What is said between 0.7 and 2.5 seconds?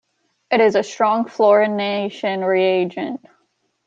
a strong fluorination